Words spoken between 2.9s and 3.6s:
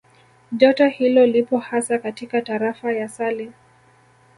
ya Sale